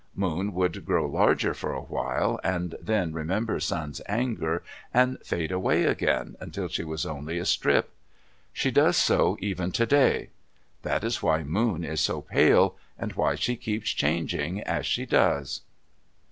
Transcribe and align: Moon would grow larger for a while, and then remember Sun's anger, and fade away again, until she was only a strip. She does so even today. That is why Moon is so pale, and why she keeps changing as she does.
Moon 0.15 0.51
would 0.55 0.83
grow 0.83 1.05
larger 1.05 1.53
for 1.53 1.73
a 1.75 1.79
while, 1.83 2.39
and 2.43 2.73
then 2.81 3.13
remember 3.13 3.59
Sun's 3.59 4.01
anger, 4.07 4.63
and 4.91 5.19
fade 5.23 5.51
away 5.51 5.83
again, 5.83 6.35
until 6.39 6.67
she 6.67 6.83
was 6.83 7.05
only 7.05 7.37
a 7.37 7.45
strip. 7.45 7.91
She 8.51 8.71
does 8.71 8.97
so 8.97 9.37
even 9.39 9.71
today. 9.71 10.29
That 10.81 11.03
is 11.03 11.21
why 11.21 11.43
Moon 11.43 11.83
is 11.83 12.01
so 12.01 12.19
pale, 12.21 12.77
and 12.97 13.13
why 13.13 13.35
she 13.35 13.55
keeps 13.55 13.91
changing 13.91 14.61
as 14.61 14.87
she 14.87 15.05
does. 15.05 15.61